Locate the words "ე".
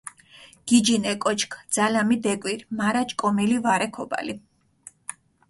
1.11-1.13